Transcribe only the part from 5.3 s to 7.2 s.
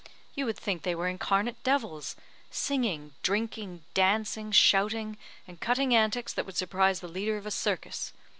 and cutting antics that would surprise the